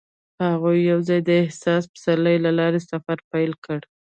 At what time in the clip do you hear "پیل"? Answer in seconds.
3.31-3.51